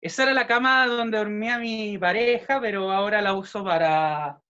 esa 0.00 0.22
era 0.24 0.32
la 0.34 0.46
cama 0.46 0.86
donde 0.86 1.18
dormía 1.18 1.58
mi 1.58 1.98
pareja, 1.98 2.60
pero 2.60 2.90
ahora 2.90 3.20
la 3.22 3.34
uso 3.34 3.62
para, 3.64 4.42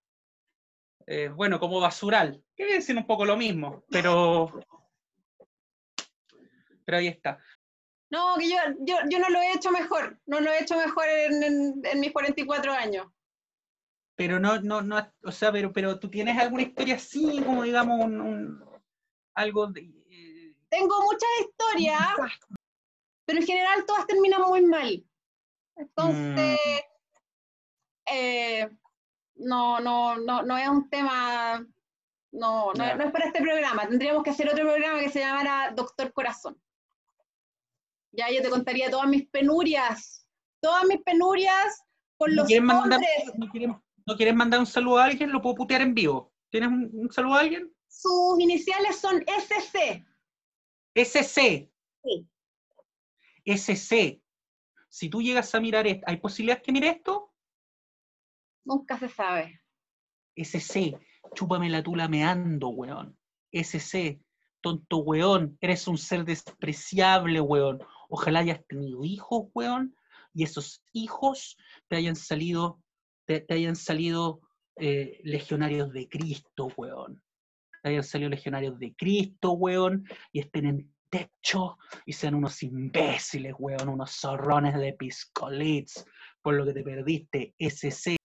eh, 1.07 1.29
bueno, 1.29 1.59
como 1.59 1.79
basural, 1.79 2.43
que 2.55 2.65
viene 2.65 2.81
siendo 2.81 3.01
un 3.01 3.07
poco 3.07 3.25
lo 3.25 3.35
mismo, 3.37 3.83
pero, 3.89 4.51
pero 6.85 6.97
ahí 6.97 7.07
está. 7.07 7.39
No, 8.09 8.35
que 8.37 8.49
yo, 8.49 8.55
yo, 8.79 8.95
yo 9.09 9.19
no 9.19 9.29
lo 9.29 9.39
he 9.39 9.53
hecho 9.53 9.71
mejor, 9.71 10.19
no 10.25 10.41
lo 10.41 10.51
he 10.51 10.61
hecho 10.61 10.75
mejor 10.77 11.05
en, 11.07 11.43
en, 11.43 11.81
en 11.83 11.99
mis 11.99 12.11
44 12.11 12.73
años. 12.73 13.07
Pero 14.15 14.39
no, 14.39 14.59
no, 14.61 14.81
no, 14.81 15.11
o 15.23 15.31
sea, 15.31 15.51
pero, 15.51 15.71
pero 15.71 15.97
tú 15.99 16.09
tienes 16.09 16.37
alguna 16.37 16.63
historia 16.63 16.95
así, 16.95 17.41
como 17.45 17.63
digamos, 17.63 17.99
un, 18.03 18.19
un- 18.21 18.63
algo 19.33 19.67
de, 19.67 19.81
eh, 20.09 20.55
Tengo 20.69 21.01
muchas 21.03 21.29
historias, 21.39 22.09
pero 23.25 23.39
en 23.39 23.45
general 23.45 23.85
todas 23.85 24.05
terminan 24.07 24.41
muy 24.41 24.61
mal. 24.65 25.05
Entonces, 25.81 26.59
eh, 28.11 28.69
no, 29.35 29.79
no, 29.79 30.17
no, 30.17 30.43
no 30.43 30.57
es 30.57 30.67
un 30.67 30.89
tema, 30.89 31.65
no, 32.31 32.73
no, 32.73 32.83
es 32.83 33.11
para 33.11 33.25
este 33.25 33.41
programa. 33.41 33.87
Tendríamos 33.87 34.23
que 34.23 34.29
hacer 34.29 34.49
otro 34.49 34.63
programa 34.63 34.99
que 34.99 35.09
se 35.09 35.19
llamara 35.19 35.71
Doctor 35.75 36.13
Corazón. 36.13 36.61
Ya 38.11 38.29
yo 38.29 38.41
te 38.41 38.49
contaría 38.49 38.91
todas 38.91 39.07
mis 39.07 39.27
penurias, 39.29 40.27
todas 40.59 40.85
mis 40.85 41.01
penurias 41.01 41.83
con 42.17 42.35
¿no 42.35 42.43
los 42.43 42.61
mandar, 42.61 42.99
hombres, 42.99 43.37
no 43.37 43.49
quieres, 43.49 43.69
no 44.05 44.15
quieres 44.15 44.35
mandar 44.35 44.59
un 44.59 44.65
saludo 44.65 44.99
a 44.99 45.05
alguien? 45.05 45.31
Lo 45.31 45.41
puedo 45.41 45.55
putear 45.55 45.81
en 45.81 45.93
vivo. 45.93 46.31
¿Tienes 46.49 46.69
un, 46.69 46.89
un 46.93 47.11
saludo 47.11 47.35
a 47.35 47.39
alguien? 47.39 47.73
sus 47.91 48.39
iniciales 48.39 48.99
son 48.99 49.23
SC. 49.27 50.03
SC. 50.95 51.69
Sí. 52.03 52.27
SC. 53.45 54.21
Si 54.91 55.09
tú 55.09 55.21
llegas 55.21 55.55
a 55.55 55.61
mirar 55.61 55.87
esto, 55.87 56.03
¿hay 56.05 56.17
posibilidades 56.17 56.63
que 56.63 56.73
mire 56.73 56.89
esto? 56.89 57.33
Nunca 58.65 58.99
se 58.99 59.07
sabe. 59.07 59.61
SC. 60.35 60.99
Chúpame 61.33 61.69
la 61.69 61.81
tula 61.81 62.09
meando, 62.09 62.67
weón. 62.67 63.17
SC. 63.53 64.19
Tonto 64.59 64.97
weón. 64.97 65.57
Eres 65.61 65.87
un 65.87 65.97
ser 65.97 66.25
despreciable, 66.25 67.39
weón. 67.39 67.79
Ojalá 68.09 68.39
hayas 68.39 68.67
tenido 68.67 69.05
hijos, 69.05 69.47
weón. 69.53 69.95
Y 70.33 70.43
esos 70.43 70.83
hijos 70.91 71.57
te 71.87 71.95
hayan 71.95 72.17
salido, 72.17 72.83
te, 73.25 73.39
te 73.39 73.53
hayan 73.53 73.77
salido 73.77 74.41
eh, 74.75 75.21
legionarios 75.23 75.93
de 75.93 76.09
Cristo, 76.09 76.67
weón. 76.75 77.23
Te 77.81 77.91
hayan 77.91 78.03
salido 78.03 78.29
legionarios 78.29 78.77
de 78.77 78.93
Cristo, 78.93 79.53
weón. 79.53 80.05
Y 80.33 80.41
estén 80.41 80.65
en 80.65 80.90
techo 81.11 81.77
y 82.05 82.13
sean 82.13 82.33
unos 82.35 82.63
imbéciles, 82.63 83.53
weón. 83.59 83.89
Unos 83.89 84.11
zorrones 84.19 84.75
de 84.79 84.93
piscolits 84.93 86.03
por 86.41 86.55
lo 86.55 86.65
que 86.65 86.73
te 86.73 86.81
perdiste. 86.83 87.53
SC. 87.59 88.15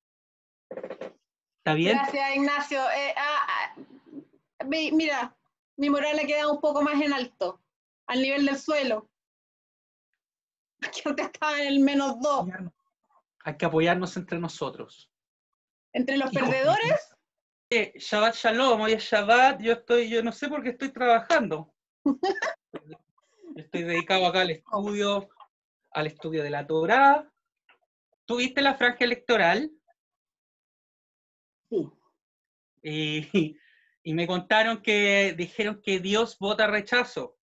¿Está 0.70 1.74
bien? 1.74 1.98
Gracias, 1.98 2.36
Ignacio. 2.36 2.80
Eh, 2.90 3.14
ah, 3.16 3.46
ah, 3.48 4.64
mi- 4.64 4.92
mira, 4.92 5.36
mi 5.76 5.90
moral 5.90 6.18
ha 6.18 6.26
quedado 6.26 6.54
un 6.54 6.60
poco 6.60 6.80
más 6.82 7.00
en 7.02 7.12
alto, 7.12 7.60
al 8.06 8.22
nivel 8.22 8.46
del 8.46 8.56
suelo. 8.58 9.10
Que 10.92 11.08
antes 11.08 11.26
estaba 11.26 11.60
en 11.60 11.66
el 11.68 11.80
menos 11.80 12.20
dos. 12.20 12.46
Hay 13.44 13.56
que 13.56 13.66
apoyarnos 13.66 14.16
entre 14.16 14.38
nosotros. 14.38 15.10
Entre 15.92 16.16
los 16.16 16.30
perdedores, 16.30 17.14
Eh, 17.70 17.92
Shabbat 17.96 18.34
Shalom, 18.36 18.80
hoy 18.82 18.92
es 18.92 19.02
Shabbat, 19.02 19.60
yo 19.60 19.72
estoy, 19.72 20.08
yo 20.08 20.22
no 20.22 20.30
sé 20.30 20.48
por 20.48 20.62
qué 20.62 20.70
estoy 20.70 20.92
trabajando. 20.92 21.74
Estoy 23.56 23.82
dedicado 23.82 24.26
acá 24.26 24.42
al 24.42 24.50
estudio, 24.50 25.28
al 25.92 26.06
estudio 26.06 26.42
de 26.42 26.50
la 26.50 26.66
Torah. 26.66 27.30
¿Tuviste 28.24 28.60
la 28.60 28.74
franja 28.74 29.04
electoral? 29.04 29.70
Sí. 31.70 31.90
Y, 32.82 33.56
y 34.02 34.14
me 34.14 34.26
contaron 34.26 34.82
que 34.82 35.34
dijeron 35.36 35.80
que 35.82 36.00
Dios 36.00 36.38
vota 36.38 36.66
rechazo. 36.66 37.38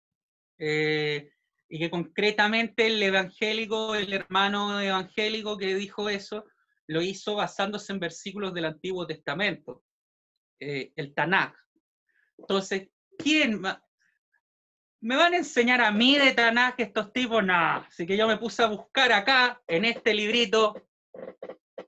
Eh, 0.58 1.32
y 1.68 1.78
que 1.78 1.90
concretamente 1.90 2.86
el 2.86 3.02
evangélico, 3.02 3.94
el 3.94 4.12
hermano 4.12 4.78
evangélico 4.78 5.56
que 5.56 5.74
dijo 5.74 6.10
eso, 6.10 6.44
lo 6.86 7.00
hizo 7.00 7.34
basándose 7.34 7.92
en 7.92 7.98
versículos 7.98 8.52
del 8.52 8.66
Antiguo 8.66 9.06
Testamento, 9.06 9.82
eh, 10.60 10.92
el 10.96 11.14
Tanakh. 11.14 11.56
Entonces, 12.36 12.90
¿quién 13.16 13.62
me 15.02 15.16
van 15.16 15.34
a 15.34 15.38
enseñar 15.38 15.80
a 15.80 15.90
mí 15.90 16.16
de 16.16 16.32
Tanakh 16.32 16.78
estos 16.78 17.12
tipos? 17.12 17.44
Nada. 17.44 17.86
Así 17.88 18.06
que 18.06 18.16
yo 18.16 18.28
me 18.28 18.38
puse 18.38 18.62
a 18.62 18.68
buscar 18.68 19.12
acá, 19.12 19.60
en 19.66 19.84
este 19.84 20.14
librito, 20.14 20.86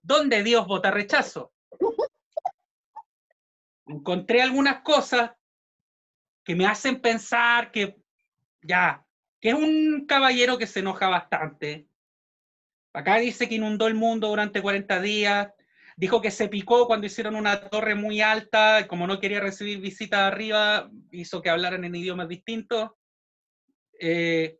¿dónde 0.02 0.42
Dios 0.42 0.66
vota 0.66 0.90
rechazo? 0.90 1.52
Encontré 3.86 4.42
algunas 4.42 4.82
cosas 4.82 5.30
que 6.42 6.56
me 6.56 6.66
hacen 6.66 7.00
pensar 7.00 7.70
que 7.70 7.96
ya, 8.62 9.06
que 9.40 9.50
es 9.50 9.54
un 9.54 10.06
caballero 10.06 10.58
que 10.58 10.66
se 10.66 10.80
enoja 10.80 11.08
bastante. 11.08 11.86
Acá 12.92 13.16
dice 13.18 13.48
que 13.48 13.54
inundó 13.54 13.86
el 13.86 13.94
mundo 13.94 14.28
durante 14.28 14.60
40 14.60 15.00
días. 15.00 15.52
Dijo 15.96 16.20
que 16.20 16.32
se 16.32 16.48
picó 16.48 16.88
cuando 16.88 17.06
hicieron 17.06 17.36
una 17.36 17.60
torre 17.68 17.94
muy 17.94 18.20
alta, 18.20 18.88
como 18.88 19.06
no 19.06 19.20
quería 19.20 19.38
recibir 19.38 19.80
visitas 19.80 20.20
arriba, 20.20 20.90
hizo 21.12 21.40
que 21.40 21.50
hablaran 21.50 21.84
en 21.84 21.94
idiomas 21.94 22.28
distintos. 22.28 22.90
Eh, 24.00 24.58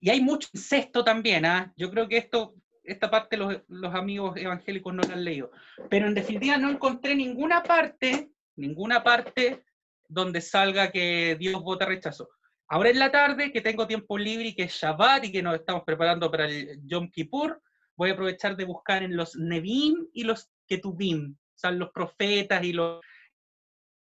y 0.00 0.10
hay 0.10 0.20
mucho 0.20 0.48
incesto 0.52 1.02
también, 1.02 1.46
¿ah? 1.46 1.72
Yo 1.76 1.90
creo 1.90 2.06
que 2.08 2.18
esto, 2.18 2.54
esta 2.82 3.10
parte 3.10 3.36
los, 3.36 3.62
los 3.68 3.94
amigos 3.94 4.36
evangélicos 4.36 4.92
no 4.92 5.02
la 5.02 5.14
han 5.14 5.24
leído. 5.24 5.50
Pero 5.88 6.06
en 6.06 6.14
definitiva 6.14 6.58
no 6.58 6.70
encontré 6.70 7.14
ninguna 7.14 7.62
parte, 7.62 8.30
ninguna 8.56 9.02
parte 9.02 9.64
donde 10.08 10.40
salga 10.40 10.90
que 10.90 11.36
Dios 11.38 11.62
vota 11.62 11.86
rechazo. 11.86 12.28
Ahora 12.68 12.90
en 12.90 12.98
la 12.98 13.10
tarde, 13.10 13.52
que 13.52 13.60
tengo 13.60 13.86
tiempo 13.86 14.18
libre 14.18 14.48
y 14.48 14.54
que 14.54 14.64
es 14.64 14.72
Shabbat 14.72 15.24
y 15.24 15.32
que 15.32 15.42
nos 15.42 15.54
estamos 15.54 15.82
preparando 15.84 16.30
para 16.30 16.46
el 16.46 16.80
Yom 16.86 17.10
Kippur, 17.10 17.62
voy 17.96 18.10
a 18.10 18.12
aprovechar 18.14 18.56
de 18.56 18.64
buscar 18.64 19.02
en 19.02 19.16
los 19.16 19.36
Nevim 19.36 20.08
y 20.12 20.24
los 20.24 20.50
Ketubim, 20.66 21.34
o 21.34 21.58
sea, 21.58 21.70
los 21.70 21.90
profetas 21.90 22.64
y 22.64 22.72
los 22.72 23.00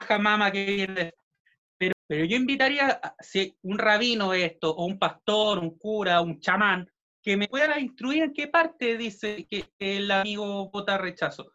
Jamama 0.01 0.51
que 0.51 0.65
vienen. 0.65 1.13
Pero, 2.11 2.25
yo 2.25 2.37
invitaría, 2.37 2.89
a- 3.01 3.15
si 3.21 3.57
un 3.63 3.79
rabino 3.79 4.35
esto, 4.35 4.75
o 4.75 4.85
un 4.85 4.99
pastor, 4.99 5.61
un 5.61 5.79
cura, 5.79 6.21
un 6.21 6.41
chamán, 6.41 6.91
que 7.23 7.37
me 7.37 7.47
pueda 7.47 7.79
instruir 7.79 8.25
en 8.25 8.33
qué 8.33 8.49
parte 8.49 8.97
dice 8.97 9.47
que 9.49 9.73
el 9.79 10.11
amigo 10.11 10.69
vota 10.71 10.99
rechazo. 10.99 11.53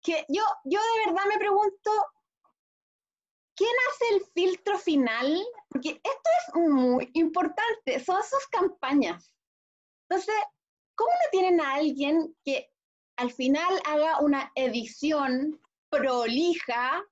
que 0.00 0.24
yo, 0.28 0.42
yo 0.64 0.78
de 0.78 1.06
verdad 1.10 1.24
me 1.28 1.38
pregunto, 1.38 1.90
¿quién 3.56 3.72
hace 3.90 4.14
el 4.14 4.20
filtro 4.32 4.78
final? 4.78 5.44
Porque 5.68 5.88
esto 5.90 6.30
es 6.38 6.54
muy 6.54 7.10
importante, 7.14 7.98
son 8.04 8.22
sus 8.22 8.46
campañas. 8.48 9.32
Entonces, 10.08 10.36
¿cómo 10.94 11.10
no 11.10 11.30
tienen 11.32 11.60
a 11.60 11.74
alguien 11.74 12.32
que 12.44 12.70
al 13.18 13.32
final 13.32 13.80
haga 13.84 14.20
una 14.20 14.52
edición 14.54 15.60
prolija 15.90 17.02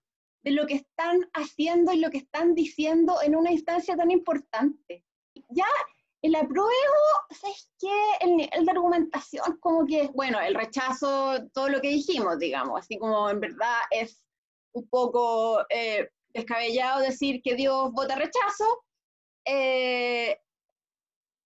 de 0.44 0.53
lo 0.53 0.66
que 0.66 0.75
están 0.75 1.28
haciendo 1.32 1.93
y 1.93 1.99
lo 1.99 2.10
que 2.10 2.19
están 2.19 2.55
diciendo 2.55 3.16
en 3.22 3.34
una 3.34 3.50
instancia 3.50 3.97
tan 3.97 4.10
importante? 4.10 5.05
Ya 5.49 5.66
el 6.22 6.34
apruebo, 6.37 6.71
¿sabes 7.31 7.69
qué? 7.78 7.94
El 8.21 8.37
nivel 8.37 8.65
de 8.65 8.71
argumentación, 8.71 9.59
como 9.60 9.87
que, 9.87 10.09
bueno, 10.15 10.41
el 10.41 10.55
rechazo, 10.55 11.47
todo 11.53 11.69
lo 11.69 11.81
que 11.81 11.88
dijimos, 11.88 12.38
digamos, 12.38 12.81
así 12.81 12.99
como 12.99 13.28
en 13.28 13.41
verdad 13.41 13.78
es 13.91 14.22
un 14.72 14.88
poco 14.88 15.65
eh, 15.69 16.09
descabellado 16.28 17.00
decir 17.00 17.43
que 17.43 17.55
Dios 17.55 17.93
vota 17.93 18.15
rechazo, 18.15 18.84
eh, 19.47 20.38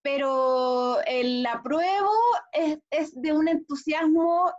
pero 0.03 1.01
el 1.07 1.45
apruebo 1.47 2.13
es, 2.53 2.79
es 2.91 3.21
de 3.21 3.33
un 3.33 3.49
entusiasmo 3.49 4.53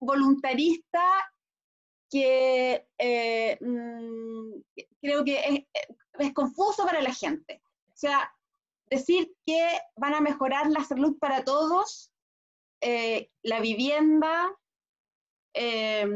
voluntarista 0.00 1.02
que 2.12 2.86
eh, 2.98 3.58
mm, 3.60 4.52
creo 5.00 5.24
que 5.24 5.40
es, 5.72 5.82
es 6.18 6.34
confuso 6.34 6.84
para 6.84 7.00
la 7.00 7.14
gente. 7.14 7.62
O 7.88 7.96
sea, 7.96 8.30
decir 8.90 9.34
que 9.46 9.66
van 9.96 10.14
a 10.14 10.20
mejorar 10.20 10.70
la 10.70 10.84
salud 10.84 11.16
para 11.18 11.42
todos, 11.42 12.12
eh, 12.82 13.30
la 13.42 13.60
vivienda, 13.60 14.54
eh, 15.54 16.06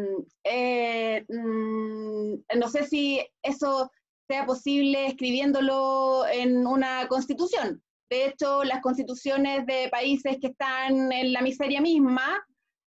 eh, 0.45 1.25
mm, 1.29 2.35
no 2.59 2.69
sé 2.69 2.85
si 2.85 3.27
eso 3.43 3.91
sea 4.29 4.45
posible 4.45 5.07
escribiéndolo 5.07 6.27
en 6.31 6.67
una 6.67 7.09
constitución. 7.09 7.83
De 8.11 8.27
hecho, 8.27 8.65
las 8.65 8.83
constituciones 8.83 9.65
de 9.67 9.89
países 9.91 10.37
que 10.41 10.49
están 10.49 11.11
en 11.11 11.33
la 11.33 11.41
miseria 11.41 11.81
misma, 11.81 12.45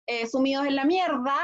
eh, 0.08 0.28
sumidos 0.28 0.66
en 0.66 0.76
la 0.76 0.86
mierda, 0.86 1.38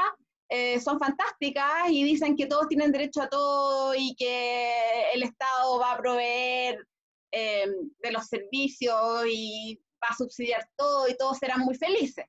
eh, 0.48 0.80
son 0.80 0.98
fantásticas 0.98 1.90
y 1.90 2.04
dicen 2.04 2.36
que 2.36 2.46
todos 2.46 2.68
tienen 2.68 2.92
derecho 2.92 3.22
a 3.22 3.28
todo 3.28 3.94
y 3.96 4.14
que 4.16 5.10
el 5.12 5.24
Estado 5.24 5.78
va 5.78 5.92
a 5.92 5.98
proveer 5.98 6.86
eh, 7.32 7.66
de 7.98 8.12
los 8.12 8.26
servicios 8.26 9.24
y 9.28 9.80
va 10.02 10.08
a 10.10 10.16
subsidiar 10.16 10.68
todo 10.76 11.08
y 11.08 11.16
todos 11.16 11.38
serán 11.38 11.60
muy 11.60 11.74
felices. 11.74 12.26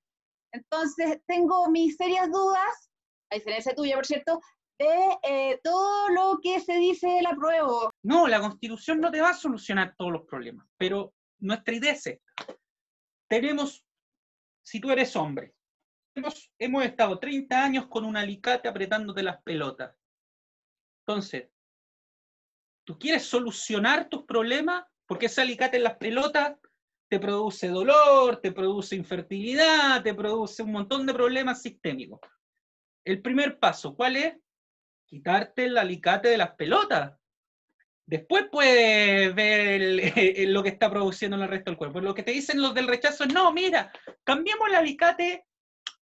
Entonces, 0.52 1.20
tengo 1.28 1.70
mis 1.70 1.96
serias 1.96 2.32
dudas, 2.32 2.90
a 3.32 3.36
diferencia 3.36 3.76
tuya, 3.76 3.96
por 3.96 4.06
cierto, 4.06 4.42
de 4.80 5.18
eh, 5.24 5.60
todo 5.64 6.10
lo 6.10 6.40
que 6.42 6.60
se 6.60 6.78
dice 6.78 7.08
del 7.08 7.26
apruebo. 7.28 7.92
No, 8.04 8.28
la 8.28 8.40
constitución 8.40 9.00
no 9.00 9.12
te 9.12 9.22
va 9.22 9.30
a 9.30 9.34
solucionar 9.34 9.96
todos 9.98 10.12
los 10.12 10.24
problemas, 10.24 10.68
pero 10.78 11.14
nuestra 11.40 11.76
idea 11.76 11.94
es 11.94 12.08
esta. 12.08 12.58
Tenemos, 13.28 13.84
si 14.64 14.80
tú 14.80 14.90
eres 14.90 15.16
hombre, 15.16 15.54
hemos, 16.18 16.52
hemos 16.58 16.84
estado 16.84 17.20
30 17.20 17.64
años 17.64 17.88
con 17.88 18.06
un 18.06 18.18
alicate 18.18 18.68
apretándote 18.68 19.24
las 19.24 19.42
pelotas. 19.44 19.96
Entonces, 21.06 21.50
tú 22.84 22.98
quieres 22.98 23.24
solucionar 23.24 24.10
tus 24.10 24.24
problemas 24.24 24.86
porque 25.06 25.28
ese 25.28 25.42
alicate 25.42 25.78
en 25.78 25.84
las 25.84 25.98
pelotas 25.98 26.58
te 27.10 27.20
produce 27.20 27.70
dolor, 27.70 28.42
te 28.42 28.52
produce 28.52 28.96
infertilidad, 28.96 30.04
te 30.04 30.14
produce 30.14 30.64
un 30.64 30.74
montón 30.74 31.06
de 31.06 31.14
problemas 31.14 31.62
sistémicos. 31.62 32.20
El 33.06 33.22
primer 33.22 33.60
paso, 33.60 33.96
¿cuál 33.96 34.18
es? 34.18 34.36
Quitarte 35.06 35.66
el 35.66 35.78
alicate 35.78 36.28
de 36.28 36.38
las 36.38 36.52
pelotas. 36.56 37.18
Después 38.06 38.48
puedes 38.52 39.34
ver 39.34 39.82
lo 40.50 40.64
que 40.64 40.70
está 40.70 40.90
produciendo 40.90 41.38
en 41.38 41.44
el 41.44 41.50
resto 41.50 41.72
del 41.72 41.78
cuerpo. 41.78 42.02
Lo 42.02 42.14
que 42.14 42.24
te 42.24 42.32
dicen 42.32 42.62
los 42.62 42.74
del 42.74 42.88
rechazo 42.88 43.24
es, 43.24 43.34
no, 43.34 43.54
mira, 43.54 43.94
cambiamos 44.26 44.68
el 44.68 44.76
alicate 44.76 45.48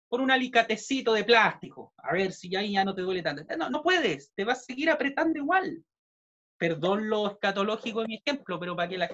por 0.07 0.21
un 0.21 0.31
alicatecito 0.31 1.13
de 1.13 1.23
plástico. 1.23 1.93
A 1.97 2.13
ver 2.13 2.31
si 2.31 2.55
ahí 2.55 2.73
ya 2.73 2.85
no 2.85 2.95
te 2.95 3.01
duele 3.01 3.21
tanto. 3.21 3.43
No, 3.57 3.69
no 3.69 3.81
puedes, 3.81 4.31
te 4.33 4.43
vas 4.43 4.59
a 4.59 4.63
seguir 4.63 4.89
apretando 4.89 5.37
igual. 5.37 5.83
Perdón 6.57 7.09
lo 7.09 7.27
escatológico 7.31 8.01
de 8.01 8.07
mi 8.07 8.15
ejemplo, 8.15 8.59
pero 8.59 8.75
para 8.75 8.89
que 8.89 8.97
la 8.97 9.09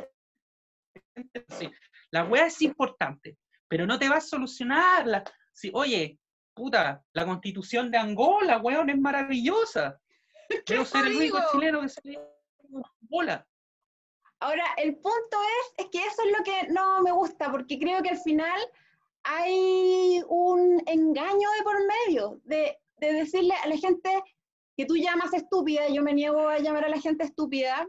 la 2.12 2.26
weá 2.26 2.48
es 2.48 2.62
importante, 2.62 3.38
pero 3.68 3.86
no 3.86 3.98
te 3.98 4.10
va 4.10 4.18
a 4.18 4.22
solucionar. 4.22 5.08
La, 5.08 5.24
si, 5.54 5.72
oye, 5.74 6.20
puta, 6.54 7.04
la 7.14 7.26
constitución 7.26 7.90
de 7.90 7.98
Angola, 7.98 8.60
weón, 8.60 8.90
es 8.90 9.00
maravillosa. 9.00 10.00
Quiero 10.66 10.86
ser 10.86 11.08
el 11.08 11.16
único 11.16 11.40
chileno 11.52 11.82
que 11.82 11.90
se 11.90 12.20
Angola. 13.02 13.48
Ahora, 14.40 14.66
el 14.78 14.96
punto 14.96 15.38
es, 15.78 15.86
es 15.86 15.92
que 15.92 16.00
eso 16.00 16.24
es 16.26 16.38
lo 16.38 16.44
que 16.44 16.74
no 16.74 17.02
me 17.02 17.12
gusta, 17.12 17.52
porque 17.52 17.78
creo 17.78 18.02
que 18.02 18.10
al 18.10 18.18
final 18.18 18.60
hay 19.24 20.22
un 20.28 20.82
engaño 20.86 21.50
de 21.58 21.64
por 21.64 21.76
medio, 22.08 22.42
de, 22.44 22.78
de 22.98 23.14
decirle 23.14 23.54
a 23.64 23.68
la 23.68 23.78
gente 23.78 24.10
que 24.78 24.86
tú 24.86 24.96
llamas 24.96 25.34
estúpida, 25.34 25.90
yo 25.90 26.02
me 26.02 26.14
niego 26.14 26.48
a 26.48 26.60
llamar 26.60 26.86
a 26.86 26.90
la 26.90 27.00
gente 27.00 27.24
estúpida, 27.24 27.88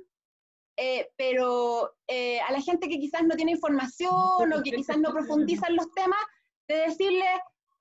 eh, 0.76 1.10
pero 1.16 1.94
eh, 2.08 2.40
a 2.40 2.50
la 2.52 2.60
gente 2.60 2.88
que 2.88 2.98
quizás 2.98 3.22
no 3.24 3.36
tiene 3.36 3.52
información 3.52 4.12
o 4.12 4.62
que 4.62 4.72
quizás 4.72 4.98
no 4.98 5.12
profundiza 5.12 5.68
en 5.68 5.76
los 5.76 5.92
temas, 5.94 6.20
de 6.68 6.76
decirle, 6.76 7.26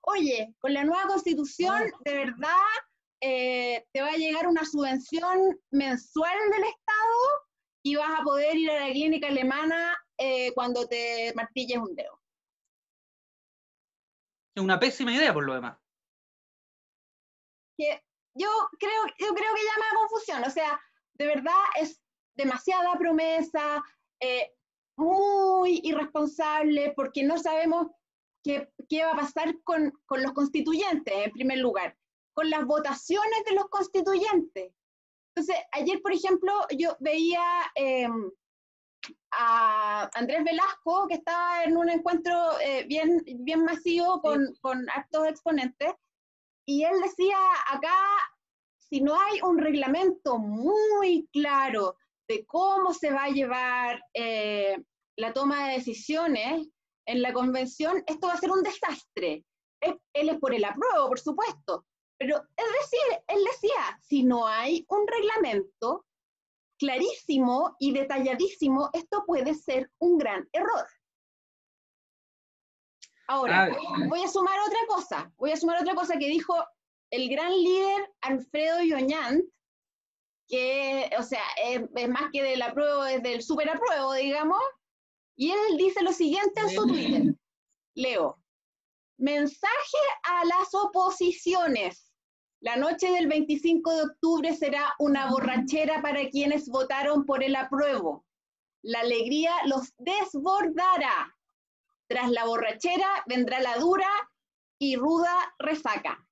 oye, 0.02 0.54
con 0.58 0.74
la 0.74 0.84
nueva 0.84 1.06
constitución, 1.06 1.90
de 2.04 2.14
verdad, 2.14 2.70
eh, 3.20 3.86
te 3.92 4.02
va 4.02 4.08
a 4.08 4.16
llegar 4.16 4.46
una 4.46 4.64
subvención 4.64 5.58
mensual 5.70 6.38
del 6.50 6.64
Estado 6.64 7.46
y 7.82 7.96
vas 7.96 8.20
a 8.20 8.24
poder 8.24 8.56
ir 8.56 8.70
a 8.70 8.86
la 8.86 8.92
clínica 8.92 9.28
alemana 9.28 9.96
cuando 10.54 10.86
te 10.86 11.32
martilles 11.34 11.78
un 11.78 11.96
dedo. 11.96 12.21
Es 14.54 14.62
una 14.62 14.78
pésima 14.78 15.14
idea 15.14 15.32
por 15.32 15.44
lo 15.44 15.54
demás. 15.54 15.78
Yo 18.34 18.48
creo, 18.78 19.06
yo 19.18 19.34
creo 19.34 19.54
que 19.54 19.62
llama 19.62 19.86
a 19.90 19.96
confusión, 19.96 20.44
o 20.44 20.50
sea, 20.50 20.80
de 21.14 21.26
verdad 21.26 21.52
es 21.80 22.00
demasiada 22.34 22.96
promesa, 22.96 23.82
eh, 24.20 24.52
muy 24.96 25.80
irresponsable, 25.82 26.92
porque 26.96 27.24
no 27.24 27.38
sabemos 27.38 27.88
qué, 28.42 28.70
qué 28.88 29.04
va 29.04 29.12
a 29.12 29.16
pasar 29.16 29.54
con, 29.64 29.90
con, 30.06 30.22
los 30.22 30.32
constituyentes, 30.32 31.12
en 31.14 31.32
primer 31.32 31.58
lugar, 31.58 31.96
con 32.34 32.48
las 32.48 32.64
votaciones 32.64 33.44
de 33.44 33.54
los 33.54 33.68
constituyentes. 33.68 34.72
Entonces, 35.34 35.56
ayer, 35.72 36.00
por 36.02 36.12
ejemplo, 36.12 36.52
yo 36.76 36.96
veía 37.00 37.42
em, 37.74 38.30
a 39.32 40.10
Andrés 40.14 40.44
Velasco, 40.44 41.06
que 41.08 41.14
estaba 41.14 41.64
en 41.64 41.76
un 41.76 41.88
encuentro 41.88 42.60
eh, 42.60 42.84
bien, 42.88 43.22
bien 43.40 43.64
masivo 43.64 44.20
con, 44.20 44.54
con 44.60 44.88
actos 44.90 45.26
exponentes, 45.28 45.92
y 46.66 46.84
él 46.84 47.00
decía, 47.02 47.38
acá, 47.68 47.96
si 48.78 49.00
no 49.00 49.18
hay 49.18 49.40
un 49.42 49.58
reglamento 49.58 50.38
muy 50.38 51.28
claro 51.32 51.96
de 52.28 52.46
cómo 52.46 52.94
se 52.94 53.10
va 53.10 53.24
a 53.24 53.30
llevar 53.30 54.02
eh, 54.14 54.76
la 55.16 55.32
toma 55.32 55.66
de 55.66 55.74
decisiones 55.74 56.68
en 57.06 57.22
la 57.22 57.32
convención, 57.32 58.02
esto 58.06 58.28
va 58.28 58.34
a 58.34 58.38
ser 58.38 58.50
un 58.50 58.62
desastre. 58.62 59.44
Él, 59.80 59.98
es 60.12 60.38
por 60.38 60.54
el 60.54 60.64
apruebo, 60.64 61.08
por 61.08 61.18
supuesto, 61.18 61.84
pero 62.16 62.36
es 62.36 62.66
decir, 62.80 63.22
él 63.26 63.42
decía, 63.44 63.98
si 64.00 64.22
no 64.22 64.46
hay 64.46 64.86
un 64.88 65.06
reglamento 65.08 66.04
clarísimo 66.82 67.76
y 67.78 67.92
detalladísimo, 67.92 68.90
esto 68.92 69.22
puede 69.24 69.54
ser 69.54 69.88
un 69.98 70.18
gran 70.18 70.48
error. 70.52 70.84
Ahora, 73.28 73.70
voy 74.08 74.22
a 74.24 74.28
sumar 74.28 74.58
otra 74.66 74.80
cosa, 74.88 75.32
voy 75.36 75.52
a 75.52 75.56
sumar 75.56 75.80
otra 75.80 75.94
cosa 75.94 76.18
que 76.18 76.26
dijo 76.26 76.54
el 77.12 77.30
gran 77.30 77.52
líder 77.52 78.12
Alfredo 78.20 78.82
Yoñant, 78.82 79.44
que, 80.48 81.08
o 81.16 81.22
sea, 81.22 81.44
es, 81.64 81.82
más 82.08 82.30
que 82.32 82.42
del 82.42 82.60
apruebo, 82.60 83.04
es 83.04 83.22
del 83.22 83.42
super 83.42 83.70
apruebo, 83.70 84.14
digamos, 84.14 84.60
y 85.36 85.52
él 85.52 85.76
dice 85.78 86.02
lo 86.02 86.12
siguiente 86.12 86.60
en 86.60 86.70
su 86.70 86.86
Twitter. 86.86 87.34
Leo, 87.94 88.42
mensaje 89.18 90.02
a 90.24 90.44
las 90.46 90.74
oposiciones. 90.74 92.11
La 92.62 92.76
noche 92.76 93.10
del 93.10 93.26
25 93.26 93.92
de 93.92 94.02
octubre 94.02 94.54
será 94.54 94.94
una 95.00 95.28
borrachera 95.28 96.00
para 96.00 96.30
quienes 96.30 96.68
votaron 96.68 97.26
por 97.26 97.42
el 97.42 97.56
apruebo. 97.56 98.24
La 98.82 99.00
alegría 99.00 99.52
los 99.66 99.92
desbordará. 99.98 101.36
Tras 102.06 102.30
la 102.30 102.44
borrachera 102.44 103.24
vendrá 103.26 103.60
la 103.60 103.78
dura 103.78 104.08
y 104.78 104.94
ruda 104.94 105.52
resaca. 105.58 106.24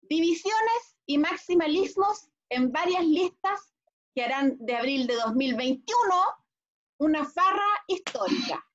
Divisiones 0.00 0.96
y 1.06 1.18
maximalismos 1.18 2.30
en 2.48 2.72
varias 2.72 3.04
listas 3.04 3.72
que 4.12 4.24
harán 4.24 4.56
de 4.58 4.74
abril 4.74 5.06
de 5.06 5.14
2021 5.14 5.94
una 6.98 7.24
farra 7.24 7.84
histórica. 7.86 8.66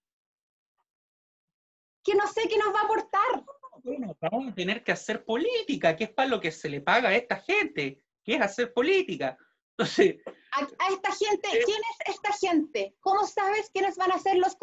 Que 2.05 2.15
no 2.15 2.25
sé 2.27 2.47
qué 2.47 2.57
nos 2.57 2.73
va 2.73 2.79
a 2.79 2.83
aportar. 2.85 3.45
Bueno, 3.83 4.16
vamos 4.19 4.52
a 4.52 4.56
tener 4.56 4.83
que 4.83 4.92
hacer 4.92 5.26
política, 5.26 5.95
que 5.95 6.06
es 6.06 6.11
para 6.11 6.30
lo 6.30 6.40
que 6.40 6.52
se 6.52 6.69
le 6.69 6.81
paga 6.81 7.09
a 7.09 7.16
esta 7.16 7.38
gente, 7.38 8.04
que 8.23 8.35
es 8.35 8.42
hacer 8.42 8.73
política. 8.73 9.38
Entonces, 9.78 10.18
a, 10.52 10.94
esta 10.94 11.11
gente, 11.11 11.47
eh, 11.47 11.64
¿quién 11.66 11.80
es 11.80 12.16
esta 12.16 12.33
gente? 12.33 12.95
¿Cómo 13.00 13.26
sabes 13.26 13.69
quiénes 13.71 13.95
van 13.97 14.11
a 14.11 14.19
ser 14.19 14.38
los 14.38 14.56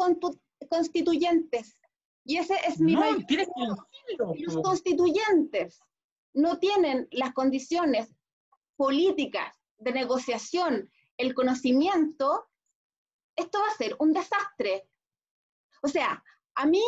constituyentes? 0.69 1.77
Y 2.23 2.37
ese 2.37 2.55
es 2.67 2.79
mi 2.79 2.93
no, 2.93 3.01
Los 4.35 4.57
constituyentes 4.63 5.81
no 6.33 6.59
tienen 6.59 7.07
las 7.11 7.33
condiciones 7.33 8.13
políticas, 8.75 9.59
de 9.79 9.91
negociación, 9.93 10.91
el 11.17 11.33
conocimiento, 11.33 12.47
esto 13.35 13.59
va 13.59 13.67
a 13.67 13.77
ser 13.77 13.95
un 13.99 14.13
desastre. 14.13 14.89
O 15.81 15.87
sea, 15.87 16.23
a 16.55 16.65
mí, 16.65 16.83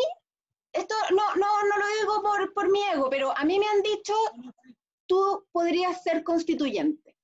esto 0.73 0.95
no, 1.11 1.35
no, 1.35 1.63
no 1.63 1.77
lo 1.77 1.85
digo 1.99 2.21
por, 2.21 2.53
por 2.53 2.71
mi 2.71 2.81
ego, 2.83 3.09
pero 3.09 3.37
a 3.37 3.43
mí 3.45 3.59
me 3.59 3.67
han 3.67 3.81
dicho, 3.81 4.13
tú 5.05 5.45
podrías 5.51 6.03
ser 6.03 6.23
constituyente. 6.23 7.15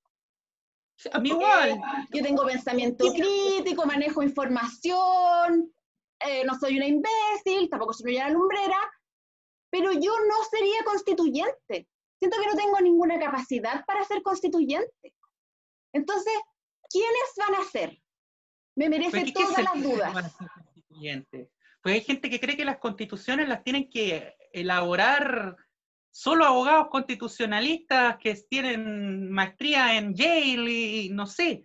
A 1.12 1.20
mí 1.20 1.30
igual. 1.30 1.80
Yo 2.12 2.22
tengo 2.22 2.44
pensamiento 2.44 3.06
crítico, 3.12 3.86
manejo 3.86 4.22
información, 4.22 5.72
eh, 6.20 6.44
no 6.44 6.58
soy 6.58 6.76
una 6.76 6.86
imbécil, 6.86 7.70
tampoco 7.70 7.92
soy 7.92 8.16
una 8.16 8.30
lumbrera, 8.30 8.78
pero 9.70 9.92
yo 9.92 10.12
no 10.26 10.44
sería 10.50 10.82
constituyente 10.84 11.88
siento 12.18 12.36
que 12.40 12.46
no 12.46 12.56
tengo 12.56 12.80
ninguna 12.80 13.18
capacidad 13.18 13.84
para 13.86 14.04
ser 14.04 14.22
constituyente. 14.22 15.14
Entonces, 15.92 16.34
¿quiénes 16.90 17.34
van 17.36 17.54
a 17.54 17.64
ser? 17.64 18.02
Me 18.76 18.88
merece 18.88 19.32
todas 19.32 19.62
las 19.62 19.82
dudas. 19.82 20.36
Pues 21.82 21.94
hay 21.94 22.00
gente 22.00 22.28
que 22.28 22.40
cree 22.40 22.56
que 22.56 22.64
las 22.64 22.78
constituciones 22.78 23.48
las 23.48 23.62
tienen 23.62 23.88
que 23.88 24.34
elaborar 24.52 25.56
solo 26.10 26.44
abogados 26.44 26.88
constitucionalistas 26.90 28.16
que 28.18 28.34
tienen 28.48 29.30
maestría 29.30 29.96
en 29.96 30.14
Yale 30.14 30.72
y 30.72 31.10
no 31.10 31.26
sé. 31.26 31.64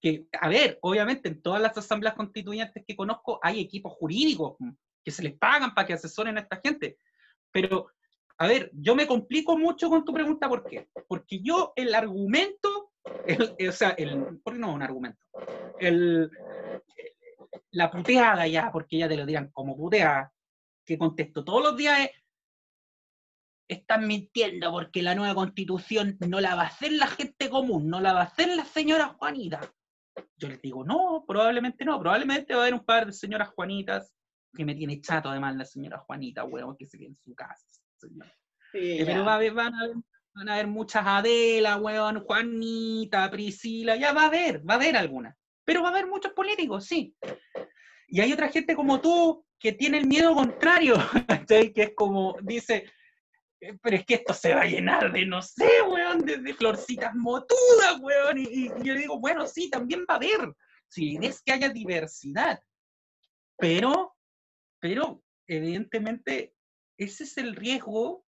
Que, 0.00 0.26
a 0.40 0.48
ver, 0.48 0.78
obviamente 0.82 1.28
en 1.28 1.42
todas 1.42 1.60
las 1.60 1.76
asambleas 1.76 2.14
constituyentes 2.14 2.82
que 2.86 2.96
conozco 2.96 3.38
hay 3.42 3.60
equipos 3.60 3.92
jurídicos 3.92 4.56
que 5.04 5.10
se 5.10 5.22
les 5.22 5.34
pagan 5.38 5.74
para 5.74 5.86
que 5.86 5.92
asesoren 5.92 6.38
a 6.38 6.40
esta 6.40 6.60
gente. 6.62 6.96
Pero 7.50 7.88
a 8.38 8.48
ver, 8.48 8.70
yo 8.74 8.96
me 8.96 9.06
complico 9.06 9.56
mucho 9.56 9.88
con 9.88 10.04
tu 10.04 10.12
pregunta, 10.12 10.48
¿por 10.48 10.64
qué? 10.64 10.88
Porque 11.06 11.40
yo 11.40 11.72
el 11.76 11.94
argumento, 11.94 12.92
o 13.68 13.72
sea, 13.72 13.90
el, 13.90 14.40
¿por 14.42 14.54
qué 14.54 14.58
no 14.58 14.74
un 14.74 14.82
argumento? 14.82 15.20
El, 15.78 16.30
la 17.72 17.90
puteada 17.90 18.46
ya, 18.46 18.70
porque 18.70 18.98
ya 18.98 19.08
te 19.08 19.16
lo 19.16 19.26
dirán 19.26 19.50
como 19.50 19.76
puteada, 19.76 20.32
que 20.84 20.98
contesto 20.98 21.44
todos 21.44 21.62
los 21.62 21.76
días 21.76 22.00
es, 22.00 22.10
están 23.68 24.06
mintiendo 24.06 24.70
porque 24.70 25.02
la 25.02 25.14
nueva 25.14 25.34
constitución 25.34 26.16
no 26.28 26.40
la 26.40 26.54
va 26.54 26.62
a 26.62 26.66
hacer 26.66 26.92
la 26.92 27.06
gente 27.06 27.48
común, 27.48 27.88
no 27.88 28.00
la 28.00 28.12
va 28.12 28.20
a 28.20 28.24
hacer 28.24 28.48
la 28.54 28.64
señora 28.64 29.08
Juanita. 29.18 29.60
Yo 30.36 30.48
les 30.48 30.60
digo, 30.60 30.84
no, 30.84 31.24
probablemente 31.26 31.84
no, 31.84 31.98
probablemente 31.98 32.54
va 32.54 32.60
a 32.60 32.62
haber 32.64 32.74
un 32.74 32.84
par 32.84 33.06
de 33.06 33.12
señoras 33.12 33.48
Juanitas 33.48 34.12
que 34.54 34.64
me 34.66 34.74
tiene 34.74 35.00
chato 35.00 35.30
además 35.30 35.56
la 35.56 35.64
señora 35.64 35.98
Juanita, 35.98 36.44
huevón, 36.44 36.76
que 36.76 36.86
se 36.86 36.98
quede 36.98 37.08
en 37.08 37.18
su 37.24 37.34
casa. 37.34 37.66
Eh, 38.74 39.02
pero 39.06 39.24
va 39.24 39.32
a 39.32 39.36
haber, 39.36 39.54
van, 39.54 39.74
a 39.74 39.80
haber, 39.80 39.96
van 40.34 40.48
a 40.48 40.54
haber 40.54 40.66
muchas 40.66 41.04
Adela, 41.06 41.78
huevón, 41.78 42.20
Juanita, 42.20 43.30
Priscila, 43.30 43.96
ya 43.96 44.12
va 44.12 44.24
a 44.24 44.26
haber, 44.26 44.68
va 44.68 44.74
a 44.74 44.76
haber 44.76 44.96
algunas. 44.96 45.34
Pero 45.64 45.82
va 45.82 45.88
a 45.88 45.90
haber 45.92 46.06
muchos 46.06 46.32
políticos, 46.32 46.86
sí. 46.86 47.14
Y 48.08 48.20
hay 48.20 48.32
otra 48.32 48.48
gente 48.48 48.74
como 48.74 49.00
tú 49.00 49.44
que 49.58 49.72
tiene 49.72 49.98
el 49.98 50.06
miedo 50.06 50.34
contrario, 50.34 50.96
que 51.48 51.72
es 51.76 51.92
como, 51.94 52.36
dice, 52.42 52.90
eh, 53.62 53.78
pero 53.80 53.96
es 53.96 54.04
que 54.04 54.14
esto 54.14 54.34
se 54.34 54.54
va 54.54 54.62
a 54.62 54.66
llenar 54.66 55.12
de, 55.12 55.24
no 55.24 55.40
sé, 55.40 55.82
weón, 55.82 56.18
de, 56.24 56.54
florcitas 56.54 57.14
motudas, 57.14 58.00
weón. 58.00 58.38
Y, 58.38 58.68
yo 58.82 58.94
digo, 58.94 59.20
bueno, 59.20 59.46
sí, 59.46 59.70
también 59.70 60.00
va 60.00 60.14
a 60.14 60.16
haber, 60.16 60.52
si 60.88 61.16
es 61.22 61.40
que 61.42 61.52
haya 61.52 61.68
diversidad. 61.68 62.60
Pero, 63.56 64.16
pero, 64.80 65.22
evidentemente, 65.46 66.54
ese 66.98 67.22
es 67.22 67.38
el 67.38 67.54
riesgo 67.54 68.24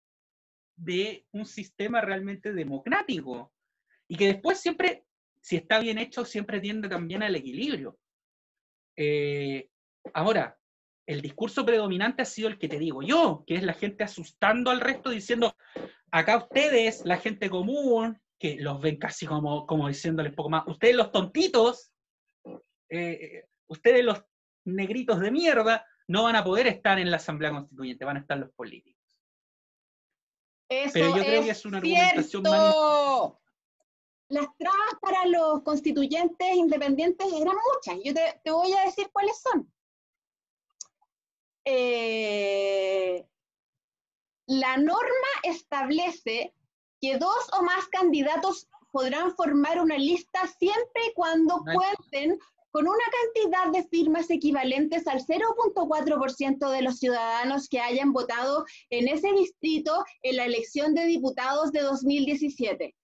de 0.77 1.27
un 1.33 1.45
sistema 1.45 2.01
realmente 2.01 2.55
democrático. 2.55 3.53
Y 4.09 4.17
que 4.17 4.29
después 4.29 4.59
siempre, 4.59 5.05
si 5.49 5.57
está 5.57 5.79
bien 5.79 5.97
hecho, 5.97 6.27
siempre 6.27 6.61
tiende 6.61 6.91
también 6.91 7.23
al 7.23 7.35
equilibrio. 7.35 7.99
Eh, 8.99 9.71
ahora, 10.13 10.59
el 11.07 11.23
discurso 11.23 11.65
predominante 11.65 12.21
ha 12.21 12.27
sido 12.27 12.49
el 12.49 12.59
que 12.59 12.69
te 12.69 12.79
digo 12.79 13.01
yo, 13.01 13.45
que 13.47 13.55
es 13.55 13.63
la 13.63 13.73
gente 13.73 14.05
asustando 14.05 14.71
al 14.71 14.83
resto 14.83 15.09
diciendo, 15.09 15.57
acá 16.11 16.37
ustedes, 16.37 17.03
la 17.07 17.17
gente 17.17 17.49
común, 17.49 18.21
que 18.39 18.57
los 18.61 18.79
ven 18.83 18.99
casi 18.99 19.25
como, 19.25 19.67
como 19.67 19.89
diciéndoles 19.89 20.35
poco 20.35 20.51
más, 20.51 20.65
ustedes 20.67 20.95
los 20.95 21.13
tontitos, 21.13 21.93
eh, 22.91 23.47
ustedes 23.69 24.05
los 24.05 24.23
negritos 24.67 25.19
de 25.19 25.31
mierda, 25.31 25.87
no 26.09 26.25
van 26.25 26.37
a 26.37 26.45
poder 26.45 26.67
estar 26.67 26.99
en 26.99 27.11
la 27.11 27.17
Asamblea 27.17 27.53
Constituyente, 27.53 28.05
van 28.05 28.19
a 28.19 28.21
estar 28.21 28.37
los 28.37 28.53
políticos. 28.53 29.03
Pero 30.69 31.17
yo 31.17 31.25
creo 31.25 31.43
que 31.43 31.51
es 31.51 31.65
una 31.65 31.79
argumentación 31.79 32.43
más... 32.43 32.75
Las 34.29 34.47
trabas 34.59 34.95
para 35.01 35.27
los 35.27 35.63
constituyentes 35.63 36.55
independientes 36.55 37.27
eran 37.33 37.57
muchas. 37.75 37.99
Yo 38.05 38.13
te 38.15 38.51
voy 38.51 38.73
a 38.75 38.85
decir 38.85 39.09
cuáles 39.13 39.41
son. 39.41 39.73
Eh, 41.65 43.27
la 44.47 44.77
norma 44.79 45.29
establece 45.43 46.55
que 47.01 47.19
dos 47.19 47.49
o 47.59 47.63
más 47.63 47.87
candidatos 47.89 48.69
podrán 48.91 49.35
formar 49.35 49.81
una 49.81 49.99
lista 49.99 50.47
siempre 50.59 51.07
y 51.09 51.13
cuando 51.13 51.63
cuenten 51.63 52.39
con 52.71 52.87
una 52.87 53.05
cantidad 53.23 53.73
de 53.73 53.89
firmas 53.89 54.31
equivalentes 54.31 55.07
al 55.07 55.21
0.4% 55.21 56.71
de 56.71 56.83
los 56.83 56.99
ciudadanos 56.99 57.69
que 57.69 57.81
hayan 57.81 58.13
votado 58.13 58.65
en 58.91 59.09
ese 59.09 59.33
distrito 59.33 60.05
en 60.23 60.37
la 60.37 60.45
elección 60.47 60.95
de 60.95 61.05
diputados 61.05 61.73
de 61.73 61.81
2017. 61.81 62.95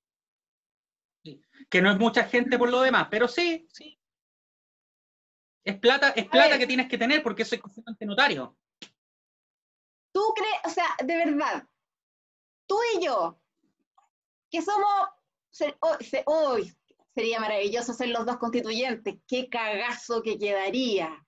Que 1.71 1.81
no 1.81 1.91
es 1.91 1.99
mucha 1.99 2.25
gente 2.25 2.59
por 2.59 2.71
lo 2.71 2.83
demás, 2.83 3.09
pero 3.11 3.27
sí, 3.29 3.67
sí. 3.73 3.99
Es 5.65 5.79
plata, 5.79 6.11
es 6.11 6.29
plata 6.29 6.59
que 6.59 6.67
tienes 6.67 6.89
que 6.89 6.99
tener 6.99 7.23
porque 7.23 7.43
eso 7.43 7.55
es 7.55 7.63
ante 7.87 8.05
notario. 8.05 8.57
Tú 10.13 10.21
crees, 10.37 10.61
o 10.65 10.69
sea, 10.69 10.95
de 11.03 11.17
verdad, 11.17 11.67
tú 12.67 12.79
y 12.95 13.05
yo, 13.05 13.41
que 14.51 14.63
somos, 14.63 15.09
hoy 16.27 16.77
sería 17.15 17.41
maravilloso 17.41 17.95
ser 17.95 18.09
los 18.09 18.27
dos 18.27 18.37
constituyentes, 18.37 19.17
qué 19.27 19.49
cagazo 19.49 20.23
que 20.23 20.39
quedaría. 20.39 21.27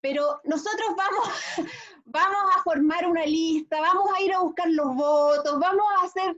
Pero 0.00 0.40
nosotros 0.44 0.88
vamos, 0.96 1.28
vamos 2.04 2.56
a 2.56 2.62
formar 2.62 3.06
una 3.06 3.26
lista, 3.26 3.80
vamos 3.80 4.10
a 4.16 4.22
ir 4.22 4.32
a 4.32 4.40
buscar 4.40 4.70
los 4.70 4.94
votos, 4.94 5.58
vamos 5.58 5.86
a 5.98 6.06
hacer... 6.06 6.36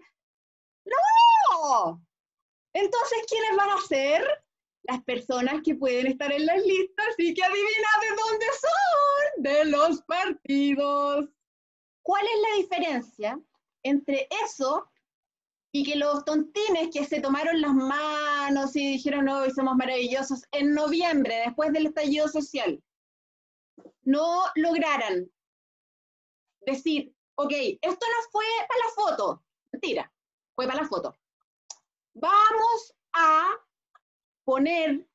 ¡No! 0.85 2.03
Entonces, 2.73 3.19
¿quiénes 3.29 3.57
van 3.57 3.71
a 3.71 3.81
ser? 3.87 4.45
las 4.85 5.03
personas 5.05 5.63
que 5.65 5.75
pueden 5.75 6.07
estar 6.07 6.33
en 6.33 6.47
las 6.47 6.65
listas 6.65 7.15
y 7.19 7.35
que 7.35 7.43
adivina 7.43 7.89
de 8.01 8.17
dónde 8.17 8.47
son, 8.61 9.43
de 9.43 9.65
los 9.67 10.03
partidos. 10.03 11.29
¿Cuál 12.03 12.25
es 12.25 12.41
la 12.41 12.63
diferencia 12.63 13.41
entre 13.83 14.29
eso 14.45 14.91
y 15.73 15.85
que 15.85 15.97
los 15.97 16.25
tontines 16.25 16.89
que 16.93 17.05
se 17.05 17.21
tomaron 17.21 17.61
las 17.61 17.73
manos 17.73 18.75
y 18.75 18.93
dijeron, 18.93 19.29
hoy 19.29 19.51
somos 19.51 19.77
maravillosos, 19.77 20.43
en 20.51 20.75
noviembre, 20.75 21.43
después 21.47 21.73
del 21.73 21.87
estallido 21.87 22.27
social, 22.27 22.83
no 24.03 24.43
lograran 24.57 25.31
decir, 26.67 27.15
ok, 27.37 27.53
esto 27.53 28.07
no 28.07 28.31
fue 28.33 28.45
para 28.69 28.81
la 28.81 28.91
foto, 28.95 29.45
mentira, 29.71 30.13
fue 30.57 30.67
para 30.67 30.83
la 30.83 30.89
foto. 30.89 31.17
Vamos 32.15 32.95
a 33.13 33.51
poner 34.45 35.07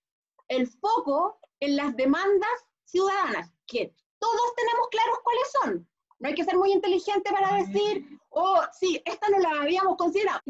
el 0.47 0.67
foco 0.67 1.39
en 1.59 1.75
las 1.75 1.95
demandas 1.95 2.65
ciudadanas, 2.85 3.51
que 3.67 3.93
todos 4.19 4.55
tenemos 4.55 4.87
claros 4.89 5.19
cuáles 5.23 5.51
son. 5.51 5.89
No 6.19 6.29
hay 6.29 6.35
que 6.35 6.45
ser 6.45 6.57
muy 6.57 6.71
inteligente 6.71 7.31
para 7.31 7.57
decir, 7.57 8.07
oh, 8.29 8.61
sí, 8.79 9.01
esta 9.05 9.29
no 9.29 9.39
la 9.39 9.61
habíamos 9.61 9.97
considerado. 9.97 10.41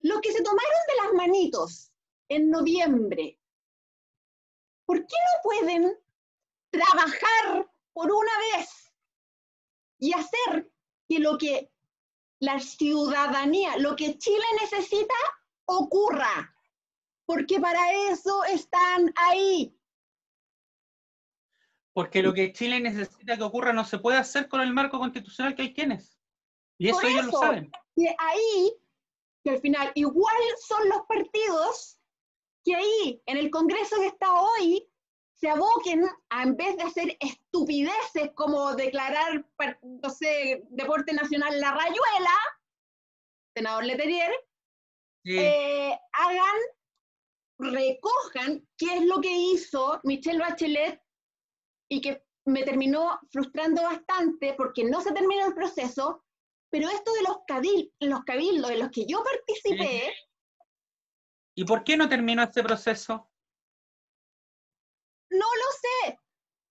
Los 0.00 0.20
que 0.20 0.32
se 0.32 0.42
tomaron 0.42 0.80
de 0.88 1.04
las 1.04 1.12
manitos 1.14 1.92
en 2.28 2.50
noviembre, 2.50 3.38
¿por 4.86 4.98
qué 4.98 5.16
no 5.16 5.42
pueden 5.42 5.98
trabajar 6.70 7.70
por 7.92 8.10
una 8.10 8.32
vez 8.56 8.92
y 9.98 10.12
hacer 10.14 10.72
que 11.08 11.18
lo 11.18 11.36
que 11.38 11.70
la 12.40 12.58
ciudadanía, 12.58 13.76
lo 13.76 13.94
que 13.94 14.18
Chile 14.18 14.44
necesita, 14.60 15.14
ocurra? 15.78 16.52
porque 17.32 17.58
para 17.60 17.80
eso 18.10 18.44
están 18.44 19.12
ahí. 19.16 19.74
Porque 21.94 22.22
lo 22.22 22.32
que 22.32 22.52
Chile 22.52 22.80
necesita 22.80 23.36
que 23.36 23.42
ocurra 23.42 23.72
no 23.72 23.84
se 23.84 23.98
puede 23.98 24.18
hacer 24.18 24.48
con 24.48 24.60
el 24.60 24.72
marco 24.72 24.98
constitucional 24.98 25.54
que 25.54 25.62
hay 25.62 25.74
quienes. 25.74 26.18
Y 26.78 26.88
eso, 26.88 27.00
ellos 27.02 27.26
lo 27.26 27.32
saben. 27.32 27.70
Y 27.96 28.06
ahí, 28.06 28.74
que 29.44 29.50
al 29.50 29.60
final 29.60 29.92
igual 29.94 30.36
son 30.66 30.88
los 30.88 31.02
partidos 31.06 31.98
que 32.64 32.74
ahí, 32.74 33.22
en 33.26 33.36
el 33.38 33.50
Congreso 33.50 33.96
que 33.96 34.06
está 34.06 34.32
hoy, 34.32 34.86
se 35.34 35.48
aboquen 35.48 36.04
a, 36.30 36.42
en 36.42 36.56
vez 36.56 36.76
de 36.76 36.82
hacer 36.84 37.16
estupideces 37.18 38.30
como 38.34 38.74
declarar, 38.74 39.44
no 39.82 40.10
sé, 40.10 40.64
deporte 40.70 41.12
nacional 41.12 41.60
la 41.60 41.72
rayuela, 41.72 42.36
senador 43.54 43.84
Leterier, 43.84 44.32
eh, 45.24 45.98
hagan 46.12 46.60
recojan 47.58 48.66
qué 48.76 48.96
es 48.96 49.06
lo 49.06 49.20
que 49.20 49.30
hizo 49.30 50.00
Michelle 50.04 50.40
Bachelet 50.40 51.00
y 51.88 52.00
que 52.00 52.24
me 52.46 52.64
terminó 52.64 53.20
frustrando 53.30 53.82
bastante 53.82 54.54
porque 54.54 54.84
no 54.84 55.00
se 55.00 55.12
terminó 55.12 55.46
el 55.46 55.54
proceso, 55.54 56.24
pero 56.70 56.88
esto 56.88 57.12
de 57.12 57.22
los, 57.22 57.36
los 58.00 58.24
cabildos 58.24 58.70
en 58.70 58.78
los 58.80 58.90
que 58.90 59.06
yo 59.06 59.22
participé... 59.22 60.12
¿Y 61.54 61.64
por 61.64 61.84
qué 61.84 61.96
no 61.96 62.08
terminó 62.08 62.42
este 62.42 62.62
proceso? 62.62 63.30
No 65.30 65.46
lo 65.46 66.06
sé, 66.06 66.18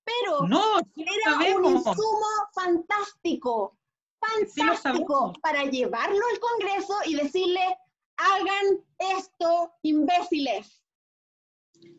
pero 0.03 0.41
no, 0.47 0.79
era 0.95 1.57
un 1.57 1.65
insumo 1.65 2.27
fantástico, 2.53 3.77
fantástico 4.19 5.33
para 5.41 5.65
llevarlo 5.65 6.25
al 6.31 6.39
Congreso 6.39 6.95
y 7.05 7.15
decirle, 7.15 7.77
hagan 8.21 8.83
esto, 9.17 9.73
imbéciles. 9.81 10.83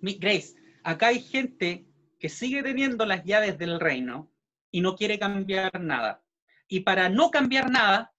Grace, 0.01 0.55
acá 0.85 1.09
hay 1.09 1.21
gente 1.21 1.87
que 2.19 2.29
sigue 2.29 2.63
teniendo 2.63 3.05
las 3.05 3.25
llaves 3.25 3.59
del 3.59 3.81
reino 3.81 4.31
y 4.71 4.81
no 4.81 4.95
quiere 4.97 5.19
cambiar 5.19 5.81
nada. 5.81 6.23
Y 6.69 6.81
para 6.81 7.09
no 7.09 7.31
cambiar 7.31 7.71
nada, 7.71 8.13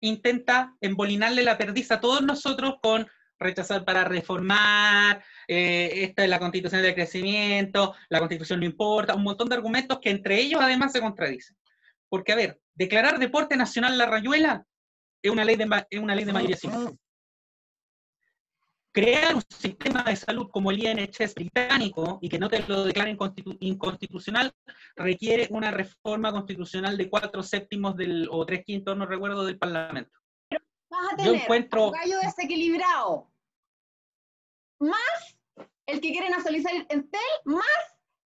intenta 0.00 0.76
embolinarle 0.80 1.42
la 1.42 1.56
perdiz 1.56 1.90
a 1.90 2.00
todos 2.00 2.22
nosotros 2.22 2.74
con 2.82 3.06
rechazar 3.38 3.84
para 3.84 4.04
reformar, 4.04 5.22
eh, 5.46 5.90
esta 6.04 6.24
es 6.24 6.30
la 6.30 6.38
constitución 6.38 6.82
del 6.82 6.94
crecimiento, 6.94 7.94
la 8.08 8.18
constitución 8.18 8.60
no 8.60 8.66
importa, 8.66 9.14
un 9.14 9.22
montón 9.22 9.48
de 9.48 9.56
argumentos 9.56 9.98
que 10.00 10.10
entre 10.10 10.40
ellos 10.40 10.60
además 10.60 10.92
se 10.92 11.00
contradicen. 11.00 11.56
Porque, 12.08 12.32
a 12.32 12.36
ver, 12.36 12.60
declarar 12.74 13.18
deporte 13.18 13.56
nacional 13.56 13.98
la 13.98 14.06
rayuela 14.06 14.66
es 15.22 15.30
una 15.30 15.44
ley 15.44 15.56
de, 15.56 15.68
es 15.90 16.00
una 16.00 16.14
ley 16.14 16.24
de 16.24 16.32
mayoría 16.32 16.56
simple 16.56 16.96
crear 18.96 19.34
un 19.34 19.42
sistema 19.50 20.02
de 20.04 20.16
salud 20.16 20.48
como 20.50 20.70
el 20.70 20.82
INHS 20.82 21.34
británico 21.34 22.18
y 22.22 22.30
que 22.30 22.38
no 22.38 22.48
te 22.48 22.60
lo 22.60 22.82
declaren 22.82 23.18
inconstitucional 23.60 24.54
requiere 24.96 25.48
una 25.50 25.70
reforma 25.70 26.32
constitucional 26.32 26.96
de 26.96 27.10
cuatro 27.10 27.42
séptimos 27.42 27.94
del, 27.94 28.26
o 28.30 28.46
tres 28.46 28.64
quintos, 28.64 28.96
no 28.96 29.04
recuerdo, 29.04 29.44
del 29.44 29.58
Parlamento. 29.58 30.18
Vas 30.88 31.12
a 31.12 31.16
tener 31.16 31.32
Yo 31.34 31.38
encuentro... 31.42 31.88
un 31.88 31.92
gallo 31.92 32.20
desequilibrado, 32.20 33.30
más 34.78 35.36
el 35.84 36.00
que 36.00 36.12
quiere 36.12 36.30
nacionalizar 36.30 36.72
el 36.88 37.10
TEL, 37.10 37.20
más 37.44 37.66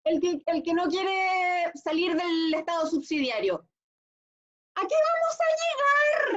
el 0.04 0.20
que, 0.20 0.40
el 0.46 0.62
que 0.62 0.72
no 0.72 0.86
quiere 0.86 1.72
salir 1.82 2.14
del 2.14 2.54
Estado 2.54 2.86
subsidiario. 2.86 3.66
¿A 4.76 4.82
qué 4.82 4.94
vamos 4.94 5.36
a 5.40 5.48
llegar? 5.60 6.29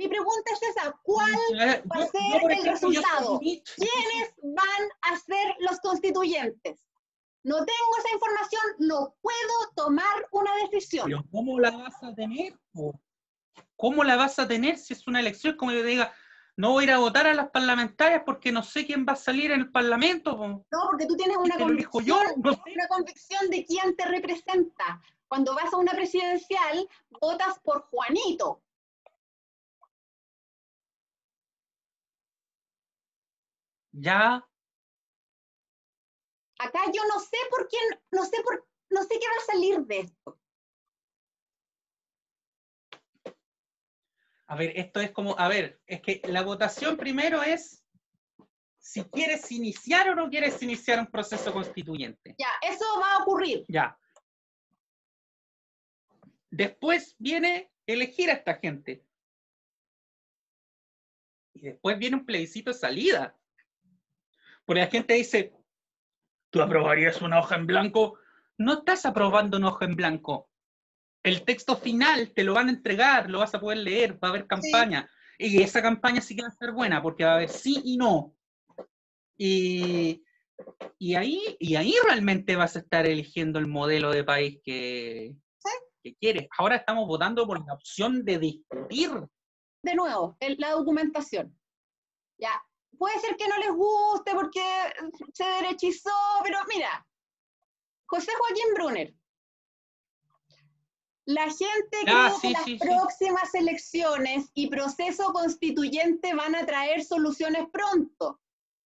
Mi 0.00 0.08
pregunta 0.08 0.50
es 0.54 0.62
esa, 0.62 0.98
¿cuál 1.02 1.30
va 1.60 2.02
a 2.02 2.06
ser 2.06 2.52
el 2.58 2.64
resultado? 2.64 3.38
¿Quiénes 3.38 4.34
van 4.42 4.88
a 5.02 5.18
ser 5.18 5.56
los 5.58 5.78
constituyentes? 5.80 6.80
No 7.42 7.56
tengo 7.56 7.98
esa 7.98 8.14
información, 8.14 8.62
no 8.78 9.14
puedo 9.20 9.72
tomar 9.76 10.26
una 10.30 10.50
decisión. 10.64 11.04
Pero 11.04 11.22
¿cómo 11.30 11.60
la 11.60 11.72
vas 11.72 12.02
a 12.02 12.14
tener? 12.14 12.58
¿Cómo 13.76 14.02
la 14.02 14.16
vas 14.16 14.38
a 14.38 14.48
tener 14.48 14.78
si 14.78 14.94
es 14.94 15.06
una 15.06 15.20
elección? 15.20 15.58
Como 15.58 15.72
yo 15.72 15.82
te 15.82 15.88
diga, 15.88 16.14
no 16.56 16.70
voy 16.70 16.84
a 16.84 16.86
ir 16.86 16.92
a 16.92 16.98
votar 16.98 17.26
a 17.26 17.34
las 17.34 17.50
parlamentarias 17.50 18.22
porque 18.24 18.52
no 18.52 18.62
sé 18.62 18.86
quién 18.86 19.04
va 19.06 19.12
a 19.12 19.16
salir 19.16 19.50
en 19.50 19.60
el 19.60 19.70
Parlamento. 19.70 20.34
No, 20.38 20.80
porque 20.88 21.04
tú 21.04 21.14
tienes 21.14 21.36
una 21.36 21.58
convicción, 21.58 22.26
una 22.38 22.88
convicción 22.88 23.50
de 23.50 23.66
quién 23.66 23.94
te 23.96 24.06
representa. 24.06 25.02
Cuando 25.28 25.54
vas 25.54 25.70
a 25.74 25.76
una 25.76 25.92
presidencial, 25.92 26.88
votas 27.20 27.58
por 27.58 27.82
Juanito, 27.90 28.62
ya. 34.00 34.46
Acá 36.58 36.80
yo 36.92 37.02
no 37.08 37.20
sé 37.20 37.36
por 37.50 37.68
quién, 37.68 37.82
no 38.10 38.24
sé 38.24 38.42
por, 38.42 38.66
no 38.90 39.02
sé 39.02 39.18
qué 39.18 39.26
va 39.26 39.36
a 39.36 39.52
salir 39.52 39.80
de 39.86 40.00
esto. 40.00 40.38
A 44.46 44.56
ver, 44.56 44.72
esto 44.76 45.00
es 45.00 45.12
como, 45.12 45.38
a 45.38 45.48
ver, 45.48 45.80
es 45.86 46.02
que 46.02 46.20
la 46.24 46.42
votación 46.42 46.96
primero 46.96 47.42
es 47.42 47.84
si 48.78 49.04
quieres 49.04 49.50
iniciar 49.52 50.08
o 50.08 50.14
no 50.14 50.28
quieres 50.28 50.60
iniciar 50.62 50.98
un 50.98 51.06
proceso 51.06 51.52
constituyente. 51.52 52.34
Ya, 52.36 52.48
eso 52.62 52.84
va 53.00 53.14
a 53.14 53.22
ocurrir. 53.22 53.64
Ya. 53.68 53.96
Después 56.50 57.14
viene 57.18 57.72
elegir 57.86 58.30
a 58.30 58.34
esta 58.34 58.54
gente. 58.54 59.06
Y 61.54 61.60
después 61.60 61.98
viene 61.98 62.16
un 62.16 62.26
plebiscito 62.26 62.72
de 62.72 62.78
salida. 62.78 63.39
Porque 64.70 64.82
la 64.82 64.86
gente 64.86 65.14
dice, 65.14 65.52
¿tú 66.48 66.62
aprobarías 66.62 67.20
una 67.22 67.40
hoja 67.40 67.56
en 67.56 67.66
blanco? 67.66 68.20
No 68.56 68.74
estás 68.74 69.04
aprobando 69.04 69.56
una 69.56 69.70
hoja 69.70 69.84
en 69.84 69.96
blanco. 69.96 70.48
El 71.24 71.44
texto 71.44 71.76
final 71.76 72.32
te 72.32 72.44
lo 72.44 72.54
van 72.54 72.68
a 72.68 72.70
entregar, 72.70 73.28
lo 73.28 73.40
vas 73.40 73.52
a 73.52 73.58
poder 73.58 73.78
leer, 73.78 74.12
va 74.22 74.28
a 74.28 74.30
haber 74.30 74.46
campaña. 74.46 75.10
Y 75.36 75.60
esa 75.60 75.82
campaña 75.82 76.20
sí 76.20 76.36
que 76.36 76.42
va 76.42 76.48
a 76.50 76.52
ser 76.52 76.70
buena, 76.70 77.02
porque 77.02 77.24
va 77.24 77.32
a 77.32 77.34
haber 77.34 77.48
sí 77.48 77.82
y 77.84 77.96
no. 77.96 78.36
Y, 79.36 80.22
ahí, 81.16 81.56
y 81.58 81.74
ahí 81.74 81.92
realmente 82.06 82.54
vas 82.54 82.76
a 82.76 82.78
estar 82.78 83.06
eligiendo 83.06 83.58
el 83.58 83.66
modelo 83.66 84.12
de 84.12 84.22
país 84.22 84.60
que, 84.62 85.34
que 86.04 86.14
quieres. 86.14 86.46
Ahora 86.56 86.76
estamos 86.76 87.08
votando 87.08 87.44
por 87.44 87.58
la 87.66 87.74
opción 87.74 88.24
de 88.24 88.38
discutir. 88.38 89.10
De 89.82 89.96
nuevo, 89.96 90.38
la 90.38 90.70
documentación. 90.70 91.58
Ya, 92.38 92.52
puede 92.98 93.18
ser 93.20 93.36
que 93.36 93.48
no 93.48 93.56
les 93.58 93.72
guste 93.72 94.32
porque 94.34 94.62
se 95.32 95.44
derechizó, 95.44 96.10
pero 96.42 96.58
mira, 96.68 97.06
José 98.06 98.32
Joaquín 98.38 98.74
Brunner. 98.74 99.14
La 101.26 101.44
gente 101.44 101.98
cree 102.02 102.40
que 102.42 102.50
las 102.50 102.80
próximas 102.80 103.54
elecciones 103.54 104.50
y 104.54 104.68
proceso 104.68 105.32
constituyente 105.32 106.34
van 106.34 106.56
a 106.56 106.66
traer 106.66 107.04
soluciones 107.04 107.68
pronto. 107.70 108.40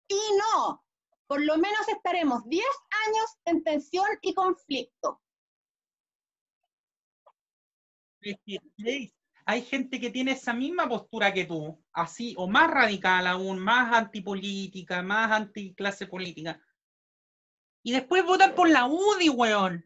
Y 0.08 0.20
no, 0.38 0.84
por 1.26 1.42
lo 1.42 1.56
menos 1.56 1.88
estaremos 1.88 2.44
10 2.44 2.64
años 3.06 3.38
en 3.46 3.64
tensión 3.64 4.06
y 4.20 4.34
conflicto 4.34 5.22
hay 9.46 9.62
gente 9.62 10.00
que 10.00 10.10
tiene 10.10 10.32
esa 10.32 10.54
misma 10.54 10.88
postura 10.88 11.32
que 11.32 11.44
tú, 11.44 11.82
así, 11.92 12.34
o 12.38 12.48
más 12.48 12.70
radical 12.70 13.26
aún, 13.26 13.58
más 13.58 13.92
antipolítica, 13.92 15.02
más 15.02 15.30
anticlase 15.32 16.06
política. 16.06 16.60
Y 17.82 17.92
después 17.92 18.24
votan 18.24 18.54
por 18.54 18.70
la 18.70 18.86
UDI, 18.86 19.28
weón. 19.28 19.84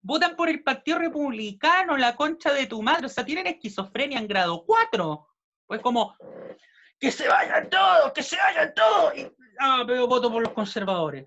Votan 0.00 0.36
por 0.36 0.48
el 0.48 0.62
Partido 0.62 0.98
Republicano, 0.98 1.96
la 1.96 2.14
concha 2.14 2.52
de 2.52 2.66
tu 2.66 2.82
madre. 2.82 3.06
O 3.06 3.08
sea, 3.08 3.24
tienen 3.24 3.46
esquizofrenia 3.46 4.18
en 4.18 4.28
grado 4.28 4.64
4. 4.64 5.28
Pues 5.66 5.80
como, 5.80 6.14
que 7.00 7.10
se 7.10 7.26
vayan 7.26 7.68
todos, 7.68 8.12
que 8.12 8.22
se 8.22 8.36
vayan 8.36 8.72
todos. 8.74 9.12
ah, 9.58 9.82
pero 9.86 10.06
voto 10.06 10.30
por 10.30 10.42
los 10.42 10.52
conservadores. 10.52 11.26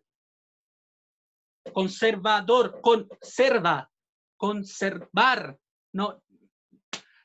Conservador, 1.74 2.80
conserva, 2.80 3.92
conservar. 4.38 5.58
No, 5.92 6.24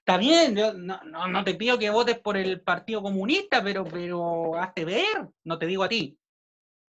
Está 0.04 0.18
bien, 0.18 0.56
yo 0.56 0.72
no, 0.72 1.44
te 1.44 1.54
pido 1.54 1.78
que 1.78 1.88
votes 1.88 2.18
por 2.18 2.36
el 2.36 2.60
Partido 2.60 3.02
Comunista, 3.02 3.62
pero, 3.62 3.84
pero 3.84 4.56
hazte 4.56 4.84
ver, 4.84 5.28
no 5.44 5.58
te 5.58 5.66
digo 5.66 5.84
a 5.84 5.88
ti, 5.88 6.18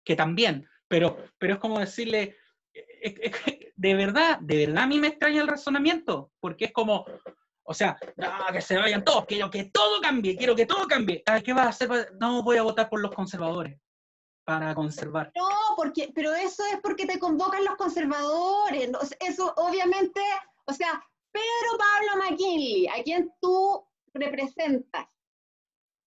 que 0.03 0.17
también, 0.17 0.67
pero, 0.89 1.19
pero 1.37 1.55
es 1.55 1.61
como 1.61 1.79
decirle, 1.79 2.39
de 3.77 3.95
verdad, 3.95 4.39
de 4.41 4.67
verdad 4.67 4.85
a 4.85 4.87
mí 4.87 4.99
me 4.99 5.09
extraña 5.09 5.43
el 5.43 5.49
razonamiento, 5.49 6.33
porque 6.41 6.65
es 6.67 6.73
como, 6.73 7.05
o 7.65 7.75
sea, 7.75 7.99
que 8.51 8.61
se 8.63 8.79
vayan 8.79 9.05
todos, 9.05 9.27
quiero 9.27 9.51
que 9.51 9.65
todo 9.65 10.01
cambie, 10.01 10.35
quiero 10.35 10.57
que 10.57 10.65
todo 10.65 10.87
cambie. 10.89 11.23
¿Qué 11.45 11.53
vas 11.53 11.67
a 11.67 11.69
hacer? 11.69 12.13
No 12.19 12.43
voy 12.43 12.57
a 12.57 12.63
votar 12.63 12.89
por 12.89 13.01
los 13.01 13.15
conservadores 13.15 13.79
para 14.45 14.75
conservar. 14.75 15.31
No, 15.37 15.49
porque, 15.77 16.11
pero 16.15 16.33
eso 16.33 16.65
es 16.73 16.81
porque 16.83 17.07
te 17.07 17.19
convocan 17.19 17.65
los 17.65 17.77
conservadores. 17.77 18.91
Eso 19.21 19.53
obviamente, 19.57 20.21
o 20.65 20.73
sea, 20.73 21.05
Pedro 21.33 21.79
Pablo 21.79 22.23
McKinley, 22.23 22.89
a 22.89 23.03
quien 23.03 23.33
tú 23.41 23.87
representas, 24.15 25.07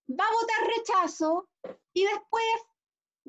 va 0.10 0.24
a 0.24 0.34
votar 0.34 0.78
rechazo 0.78 1.50
y 1.94 2.04
después 2.04 2.46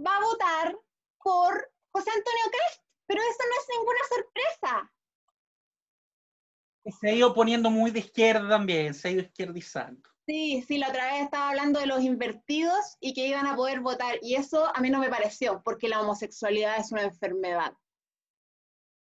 va 0.06 0.16
a 0.16 0.20
votar 0.20 0.78
por 1.22 1.72
José 1.92 2.10
Antonio 2.10 2.44
Cast, 2.52 2.82
pero 3.06 3.22
eso 3.22 3.42
no 3.48 3.60
es 3.60 3.66
ninguna 3.78 4.00
sorpresa. 4.08 4.92
Se 7.00 7.08
ha 7.08 7.12
ido 7.12 7.34
poniendo 7.34 7.70
muy 7.70 7.90
de 7.90 8.00
izquierda 8.00 8.48
también, 8.48 8.94
se 8.94 9.08
ha 9.08 9.10
ido 9.12 9.22
izquierdizando. 9.22 10.08
Sí, 10.26 10.64
sí, 10.66 10.78
la 10.78 10.88
otra 10.88 11.12
vez 11.12 11.22
estaba 11.22 11.50
hablando 11.50 11.80
de 11.80 11.86
los 11.86 12.02
invertidos 12.02 12.96
y 13.00 13.14
que 13.14 13.26
iban 13.28 13.46
a 13.46 13.56
poder 13.56 13.80
votar, 13.80 14.18
y 14.22 14.34
eso 14.34 14.70
a 14.74 14.80
mí 14.80 14.90
no 14.90 14.98
me 14.98 15.08
pareció, 15.08 15.62
porque 15.64 15.88
la 15.88 16.00
homosexualidad 16.00 16.78
es 16.78 16.92
una 16.92 17.02
enfermedad. 17.02 17.76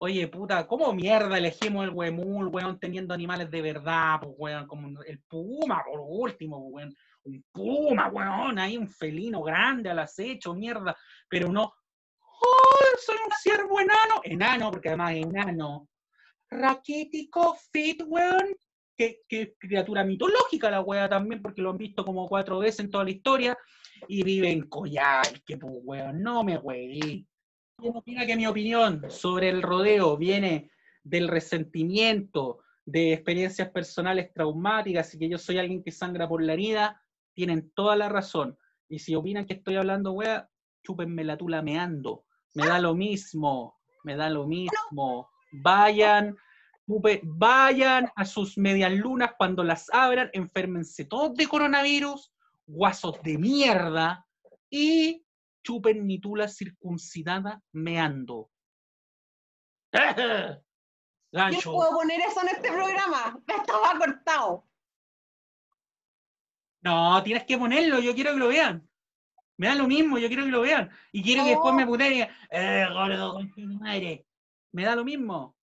Oye, 0.05 0.29
puta, 0.29 0.67
¿cómo 0.67 0.93
mierda 0.93 1.39
elegimos 1.39 1.83
el 1.83 1.95
huemul, 1.95 2.49
weón, 2.49 2.79
teniendo 2.79 3.15
animales 3.15 3.51
de 3.51 3.63
verdad, 3.63 4.21
pues, 4.21 4.35
weón, 4.37 4.67
como 4.67 5.01
el 5.01 5.19
puma, 5.21 5.83
por 5.83 5.99
último, 5.99 6.59
weón, 6.59 6.95
un 7.23 7.43
puma, 7.51 8.09
weón, 8.09 8.59
ahí 8.59 8.77
un 8.77 8.87
felino 8.87 9.43
grande 9.43 9.89
al 9.89 10.01
acecho, 10.01 10.53
mierda, 10.53 10.95
pero 11.27 11.51
no, 11.51 11.73
¡oh, 12.21 12.99
soy 13.03 13.17
un 13.17 13.33
ciervo 13.33 13.81
enano! 13.81 14.21
Enano, 14.25 14.71
porque 14.71 14.91
además 14.91 15.15
enano. 15.15 15.89
Raquítico, 16.51 17.57
fit, 17.73 18.03
weón, 18.07 18.55
que, 18.99 19.23
criatura 19.59 20.05
mitológica 20.05 20.71
la 20.71 20.83
weá 20.83 21.09
también, 21.09 21.41
porque 21.41 21.63
lo 21.63 21.71
han 21.71 21.79
visto 21.79 22.05
como 22.05 22.29
cuatro 22.29 22.59
veces 22.59 22.81
en 22.81 22.91
toda 22.91 23.05
la 23.05 23.11
historia, 23.11 23.57
y 24.07 24.23
vive 24.23 24.51
en 24.51 24.69
Coyal, 24.69 25.43
que 25.47 25.57
pues, 25.57 25.73
weón, 25.83 26.23
no 26.23 26.45
me 26.45 26.59
weí. 26.59 27.27
¿Quién 27.77 27.97
opina 27.97 28.25
que 28.25 28.37
mi 28.37 28.47
opinión 28.47 29.11
sobre 29.11 29.49
el 29.49 29.61
rodeo 29.61 30.17
viene 30.17 30.71
del 31.03 31.29
resentimiento, 31.29 32.61
de 32.87 33.13
experiencias 33.13 33.71
personales 33.71 34.33
traumáticas 34.33 35.15
y 35.15 35.19
que 35.19 35.29
yo 35.29 35.39
soy 35.39 35.59
alguien 35.59 35.83
que 35.83 35.91
sangra 35.91 36.29
por 36.29 36.43
la 36.43 36.53
herida? 36.53 37.03
Tienen 37.35 37.71
toda 37.75 37.97
la 37.97 38.09
razón. 38.09 38.57
Y 38.89 39.01
si 39.01 39.15
opinan 39.15 39.45
que 39.47 39.55
estoy 39.55 39.77
hablando, 39.77 40.13
wea, 40.13 40.49
chúpenme 40.83 41.25
la 41.25 41.37
tula 41.37 41.63
meando. 41.63 42.25
Me 42.55 42.67
da 42.67 42.79
lo 42.79 42.95
mismo, 42.95 43.77
me 44.05 44.17
da 44.17 44.31
lo 44.31 44.47
mismo. 44.47 45.29
Vayan, 45.53 46.37
vayan 47.23 48.09
a 48.15 48.25
sus 48.25 48.57
medias 48.57 48.93
lunas 48.93 49.33
cuando 49.37 49.65
las 49.65 49.93
abran, 49.93 50.31
enférmense 50.33 51.05
todos 51.07 51.35
de 51.35 51.49
coronavirus, 51.49 52.33
guasos 52.67 53.21
de 53.23 53.37
mierda, 53.37 54.27
y 54.71 55.25
chupen 55.65 56.07
mi 56.07 56.21
tula 56.21 56.47
circuncidada 56.47 57.61
meando. 57.73 58.51
Yo 61.35 61.73
puedo 61.73 61.91
poner 61.91 62.21
eso 62.21 62.43
en 62.43 62.49
este 62.49 62.71
programa. 62.71 63.43
Esto 63.47 63.73
va 63.83 63.99
cortado. 63.99 64.69
No, 66.83 67.23
tienes 67.25 67.45
que 67.45 67.59
ponerlo, 67.59 67.99
yo 67.99 68.15
quiero 68.15 68.33
que 68.35 68.39
lo 68.39 68.49
vean. 68.49 68.89
Me 69.57 69.69
da 69.69 69.75
lo 69.75 69.89
mismo, 69.89 70.19
yo 70.19 70.29
quiero 70.29 70.45
que 70.45 70.51
lo 70.51 70.61
vean. 70.61 70.91
Y 71.13 71.23
quiero 71.23 71.43
que 71.43 71.51
después 71.51 71.75
me 71.75 71.87
puteen 71.87 72.13
y 72.13 72.15
digan, 72.17 72.31
eh, 72.51 72.87
gordo, 72.93 73.41
madre. 73.81 74.27
Me 74.73 74.85
da 74.85 74.95
lo 74.95 75.05
mismo. 75.05 75.57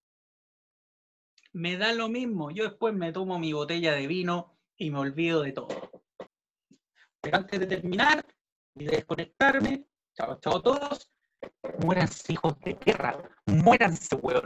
Me 1.53 1.77
da 1.77 1.93
lo 1.93 2.09
mismo. 2.09 2.51
Yo 2.51 2.63
después 2.63 2.93
me 2.93 3.13
tomo 3.13 3.39
mi 3.39 3.53
botella 3.53 3.93
de 3.93 4.07
vino 4.07 4.57
y 4.75 4.89
me 4.89 4.99
olvido 4.99 5.41
de 5.43 5.51
todo. 5.51 5.91
Pero 7.21 7.37
antes 7.37 7.59
de 7.59 7.67
terminar 7.67 8.25
y 8.75 8.85
de 8.85 8.91
desconectarme, 8.91 9.85
chao, 10.21 10.39
chao 10.39 10.57
a 10.57 10.61
todos, 10.61 11.11
muéranse 11.79 12.33
hijos 12.33 12.59
de 12.61 12.75
perra, 12.75 13.17
muéranse, 13.47 14.15
weón. 14.15 14.39